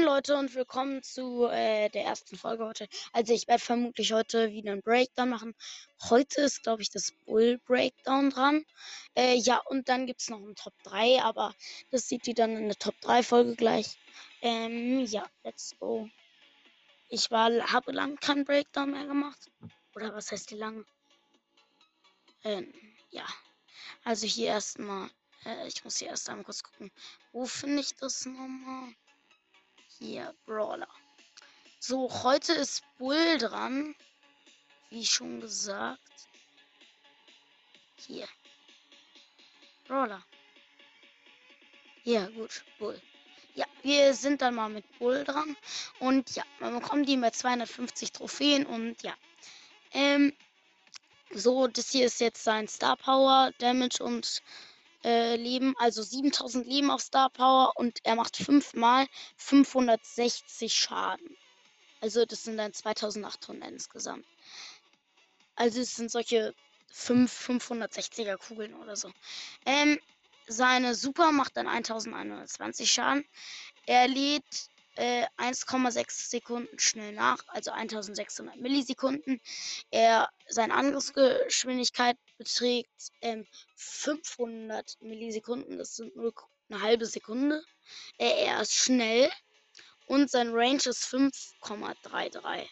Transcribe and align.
Moin 0.00 0.06
Leute 0.06 0.38
und 0.38 0.54
willkommen 0.54 1.02
zu 1.02 1.46
äh, 1.46 1.90
der 1.90 2.04
ersten 2.04 2.34
Folge 2.38 2.64
heute. 2.64 2.88
Also 3.12 3.34
ich 3.34 3.46
werde 3.46 3.62
vermutlich 3.62 4.14
heute 4.14 4.50
wieder 4.50 4.72
einen 4.72 4.80
Breakdown 4.80 5.28
machen. 5.28 5.54
Heute 6.08 6.40
ist, 6.40 6.62
glaube 6.62 6.80
ich, 6.80 6.88
das 6.88 7.12
Bull 7.26 7.58
Breakdown 7.66 8.30
dran. 8.30 8.64
Äh, 9.14 9.34
ja, 9.34 9.58
und 9.66 9.90
dann 9.90 10.06
gibt 10.06 10.22
es 10.22 10.30
noch 10.30 10.38
einen 10.38 10.54
Top 10.54 10.72
3, 10.84 11.22
aber 11.22 11.54
das 11.90 12.08
sieht 12.08 12.26
ihr 12.28 12.34
dann 12.34 12.56
in 12.56 12.68
der 12.68 12.78
Top 12.78 12.98
3 13.02 13.22
Folge 13.22 13.56
gleich. 13.56 13.98
Ähm, 14.40 15.04
ja, 15.04 15.26
let's 15.44 15.74
go. 15.78 16.08
Ich 17.10 17.30
war, 17.30 17.50
habe 17.70 17.92
lang 17.92 18.16
keinen 18.16 18.46
Breakdown 18.46 18.92
mehr 18.92 19.06
gemacht. 19.06 19.50
Oder 19.94 20.14
was 20.14 20.32
heißt 20.32 20.50
die 20.50 20.56
lang? 20.56 20.86
Ähm, 22.44 22.72
ja. 23.10 23.26
Also 24.04 24.26
hier 24.26 24.46
erstmal. 24.46 25.10
Äh, 25.44 25.66
ich 25.66 25.84
muss 25.84 25.98
hier 25.98 26.08
erst 26.08 26.30
einmal 26.30 26.44
kurz 26.44 26.62
gucken. 26.62 26.90
Wo 27.32 27.44
finde 27.44 27.80
ich 27.80 27.94
das 27.96 28.24
nochmal? 28.24 28.94
Hier, 30.02 30.34
Brawler. 30.46 30.88
So, 31.78 32.10
heute 32.22 32.54
ist 32.54 32.82
Bull 32.96 33.36
dran. 33.36 33.94
Wie 34.88 35.04
schon 35.04 35.42
gesagt. 35.42 36.00
Hier. 38.06 38.26
Brawler. 39.86 40.24
Ja, 42.04 42.28
gut, 42.28 42.64
Bull. 42.78 42.98
Ja, 43.54 43.66
wir 43.82 44.14
sind 44.14 44.40
dann 44.40 44.54
mal 44.54 44.70
mit 44.70 44.86
Bull 44.98 45.22
dran. 45.22 45.54
Und 45.98 46.34
ja, 46.34 46.44
man 46.60 46.80
bekommt 46.80 47.06
die 47.06 47.18
mit 47.18 47.34
250 47.34 48.12
Trophäen. 48.12 48.64
Und 48.64 49.02
ja. 49.02 49.14
Ähm, 49.92 50.32
so, 51.30 51.66
das 51.66 51.90
hier 51.90 52.06
ist 52.06 52.20
jetzt 52.20 52.42
sein 52.42 52.68
Star 52.68 52.96
Power, 52.96 53.52
Damage 53.58 54.02
und 54.02 54.40
äh, 55.04 55.36
Leben, 55.36 55.74
also 55.78 56.02
7000 56.02 56.66
Leben 56.66 56.90
auf 56.90 57.00
Star 57.00 57.30
Power 57.30 57.72
und 57.76 58.00
er 58.04 58.16
macht 58.16 58.36
fünfmal 58.36 59.06
560 59.36 60.72
Schaden. 60.74 61.36
Also 62.00 62.24
das 62.24 62.44
sind 62.44 62.56
dann 62.56 62.72
2800 62.72 63.70
insgesamt. 63.70 64.26
Also 65.54 65.80
es 65.80 65.96
sind 65.96 66.10
solche 66.10 66.54
5 66.92 67.48
560er 67.48 68.36
Kugeln 68.36 68.74
oder 68.74 68.96
so. 68.96 69.10
Ähm, 69.66 69.98
seine 70.46 70.94
Super 70.94 71.32
macht 71.32 71.56
dann 71.56 71.68
1120 71.68 72.90
Schaden. 72.90 73.24
Er 73.86 74.08
lädt 74.08 74.69
äh, 74.96 75.26
1,6 75.36 76.30
Sekunden 76.30 76.78
schnell 76.78 77.12
nach, 77.12 77.38
also 77.48 77.70
1600 77.70 78.56
Millisekunden. 78.56 79.40
Er, 79.90 80.28
seine 80.48 80.74
Angriffsgeschwindigkeit 80.74 82.16
beträgt 82.38 83.12
ähm, 83.20 83.46
500 83.76 84.98
Millisekunden, 85.00 85.78
das 85.78 85.96
sind 85.96 86.16
nur 86.16 86.34
eine 86.68 86.82
halbe 86.82 87.06
Sekunde. 87.06 87.62
Äh, 88.18 88.44
er 88.46 88.60
ist 88.60 88.74
schnell 88.74 89.30
und 90.06 90.30
sein 90.30 90.50
Range 90.52 90.82
ist 90.84 91.04
5,33. 91.04 92.66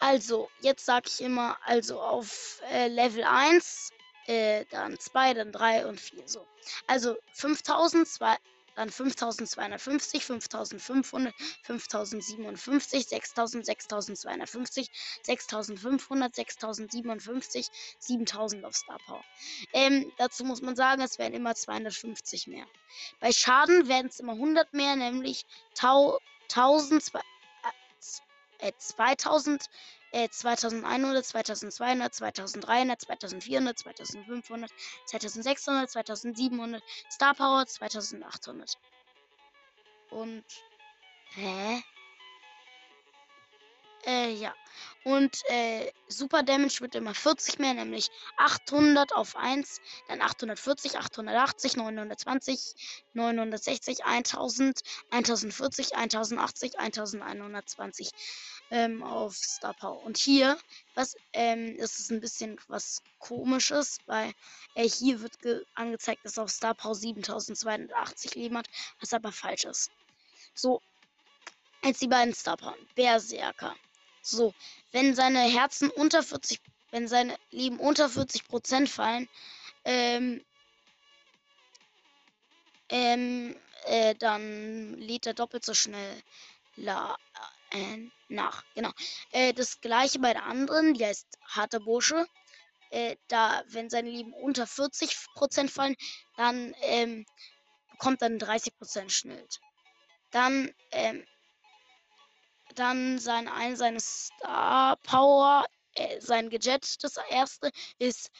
Also, 0.00 0.48
jetzt 0.60 0.84
sage 0.84 1.08
ich 1.08 1.20
immer, 1.20 1.58
also 1.64 2.00
auf 2.00 2.60
äh, 2.70 2.86
Level 2.88 3.24
1, 3.24 3.90
äh, 4.26 4.64
dann 4.70 4.98
2, 4.98 5.34
dann 5.34 5.50
3 5.50 5.86
und 5.86 6.00
4 6.00 6.28
so. 6.28 6.46
Also 6.86 7.16
5000, 7.32 8.06
2, 8.06 8.36
dann 8.78 8.90
5250, 8.90 10.24
5500, 10.24 11.34
5057, 11.64 13.08
6000, 13.08 13.66
6250, 13.66 14.90
6500, 15.24 16.34
6057, 16.36 17.66
7000 17.98 18.64
auf 18.64 18.76
Star 18.76 18.98
Power. 19.04 19.24
Ähm, 19.72 20.12
dazu 20.16 20.44
muss 20.44 20.62
man 20.62 20.76
sagen, 20.76 21.02
es 21.02 21.18
werden 21.18 21.34
immer 21.34 21.56
250 21.56 22.46
mehr. 22.46 22.66
Bei 23.18 23.32
Schaden 23.32 23.88
werden 23.88 24.06
es 24.06 24.20
immer 24.20 24.34
100 24.34 24.72
mehr, 24.72 24.94
nämlich 24.94 25.44
1000, 25.76 27.12
äh, 28.58 28.72
2000 28.76 29.68
äh, 30.12 30.28
2100, 30.28 31.24
2200, 31.24 32.14
2300, 32.14 32.98
2400, 32.98 33.78
2500, 33.78 34.70
2600, 35.06 35.90
2700, 35.90 36.82
Star 37.10 37.34
Power 37.34 37.66
2800. 37.66 38.78
Und. 40.10 40.44
Hä? 41.34 41.82
Äh, 44.08 44.32
ja. 44.32 44.54
Und 45.04 45.42
äh, 45.50 45.92
Super 46.08 46.42
Damage 46.42 46.80
wird 46.80 46.94
immer 46.94 47.14
40 47.14 47.58
mehr, 47.58 47.74
nämlich 47.74 48.10
800 48.38 49.12
auf 49.12 49.36
1, 49.36 49.82
dann 50.08 50.22
840, 50.22 50.96
880, 50.96 51.76
920, 51.76 52.74
960, 53.12 54.04
1000, 54.06 54.80
1040, 55.10 55.94
1080, 55.94 56.78
1120 56.78 58.10
ähm, 58.70 59.02
auf 59.02 59.36
Star 59.36 59.74
Power. 59.74 60.02
Und 60.02 60.16
hier, 60.16 60.58
was 60.94 61.14
ähm, 61.34 61.76
ist 61.76 61.98
es 61.98 62.10
ein 62.10 62.20
bisschen 62.20 62.58
was 62.68 63.02
komisches, 63.18 63.98
weil 64.06 64.32
äh, 64.74 64.88
hier 64.88 65.20
wird 65.20 65.38
angezeigt, 65.74 66.24
dass 66.24 66.38
auf 66.38 66.50
Star 66.50 66.74
Power 66.74 66.94
7280 66.94 68.34
Leben 68.36 68.56
hat, 68.56 68.68
was 69.00 69.12
aber 69.12 69.32
falsch 69.32 69.64
ist. 69.64 69.90
So, 70.54 70.80
jetzt 71.82 72.00
die 72.00 72.08
beiden 72.08 72.32
Star 72.34 72.56
Power. 72.56 72.76
Berserker. 72.94 73.76
So, 74.22 74.54
wenn 74.92 75.14
seine 75.14 75.40
Herzen 75.40 75.90
unter 75.90 76.22
40, 76.22 76.60
wenn 76.90 77.08
seine 77.08 77.36
Leben 77.50 77.78
unter 77.78 78.08
40 78.08 78.48
Prozent 78.48 78.88
fallen, 78.88 79.28
ähm, 79.84 80.42
ähm, 82.88 83.54
äh, 83.84 84.14
dann 84.14 84.94
lädt 84.94 85.26
er 85.26 85.34
doppelt 85.34 85.64
so 85.64 85.74
schnell 85.74 86.22
la, 86.76 87.16
äh, 87.70 87.98
nach. 88.28 88.64
Genau. 88.74 88.90
Äh, 89.32 89.52
das 89.52 89.80
gleiche 89.80 90.18
bei 90.18 90.32
der 90.32 90.44
anderen, 90.44 90.94
die 90.94 91.04
heißt 91.04 91.26
Harter 91.42 91.80
Bursche. 91.80 92.26
Äh, 92.90 93.16
da, 93.28 93.62
wenn 93.66 93.90
seine 93.90 94.10
Leben 94.10 94.32
unter 94.32 94.64
40% 94.64 95.68
fallen, 95.68 95.96
dann 96.36 96.74
ähm, 96.82 97.26
bekommt 97.90 98.22
er 98.22 98.28
30% 98.28 99.10
Schnitt. 99.10 99.60
Dann, 100.30 100.72
ähm, 100.92 101.24
dann 102.78 103.18
sein 103.18 103.48
ein 103.48 103.76
seines 103.76 104.26
Star 104.26 104.96
Power, 104.98 105.66
äh, 105.94 106.20
sein 106.20 106.50
Gadget, 106.50 107.02
das 107.02 107.16
erste, 107.30 107.70
ist 107.98 108.30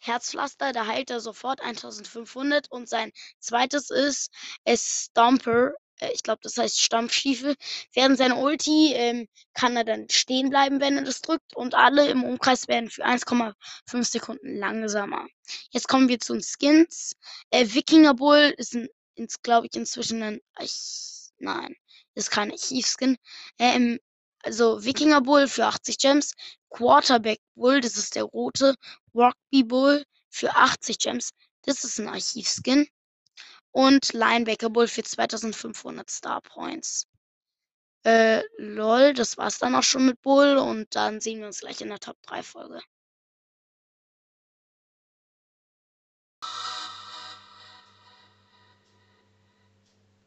Herzpflaster, 0.00 0.72
da 0.72 0.86
heilt 0.86 1.10
er 1.10 1.20
sofort 1.20 1.60
1500 1.60 2.70
und 2.70 2.88
sein 2.88 3.12
zweites 3.38 3.90
ist 3.90 4.30
es 4.64 5.06
Stomper, 5.06 5.72
äh, 6.00 6.12
ich 6.12 6.22
glaube, 6.22 6.40
das 6.42 6.56
heißt 6.56 6.80
Stampfstiefel. 6.80 7.56
Während 7.94 8.18
seiner 8.18 8.38
Ulti 8.38 8.92
ähm, 8.94 9.28
kann 9.54 9.76
er 9.76 9.84
dann 9.84 10.08
stehen 10.10 10.50
bleiben, 10.50 10.80
wenn 10.80 10.96
er 10.96 11.04
das 11.04 11.20
drückt. 11.20 11.54
Und 11.56 11.74
alle 11.74 12.08
im 12.08 12.24
Umkreis 12.24 12.68
werden 12.68 12.90
für 12.90 13.04
1,5 13.04 14.04
Sekunden 14.04 14.56
langsamer. 14.58 15.26
Jetzt 15.70 15.88
kommen 15.88 16.08
wir 16.08 16.20
zu 16.20 16.34
den 16.34 16.42
Skins. 16.42 17.14
Äh, 17.50 17.66
Wikinger 17.72 18.14
Bull 18.14 18.54
ist, 18.56 18.76
ist 19.16 19.42
glaube 19.42 19.66
ich, 19.68 19.76
inzwischen 19.76 20.22
ein. 20.22 20.40
Ich, 20.60 21.30
nein, 21.38 21.76
ist 22.14 22.30
kein 22.30 22.50
Archivskin. 22.50 23.16
Ähm, 23.58 23.98
also 24.42 24.84
Wikinger 24.84 25.20
Bull 25.22 25.48
für 25.48 25.66
80 25.66 25.98
Gems. 25.98 26.32
Quarterback 26.70 27.40
Bull, 27.54 27.80
das 27.80 27.96
ist 27.96 28.14
der 28.14 28.24
rote. 28.24 28.74
Rugby 29.14 29.62
Bull 29.64 30.04
für 30.30 30.54
80 30.54 30.98
Gems. 30.98 31.30
Das 31.62 31.84
ist 31.84 31.98
ein 31.98 32.08
Archivskin 32.08 32.86
und 33.72 34.12
Linebacker 34.12 34.70
Bull 34.70 34.88
für 34.88 35.02
2500 35.02 36.10
Star 36.10 36.40
Points. 36.42 37.06
Äh, 38.04 38.42
lol, 38.58 39.14
das 39.14 39.38
war's 39.38 39.58
dann 39.58 39.74
auch 39.74 39.82
schon 39.82 40.06
mit 40.06 40.20
Bull 40.22 40.58
und 40.58 40.94
dann 40.94 41.20
sehen 41.20 41.40
wir 41.40 41.46
uns 41.46 41.60
gleich 41.60 41.80
in 41.80 41.88
der 41.88 41.98
Top 41.98 42.16
3 42.22 42.42
Folge. 42.42 42.80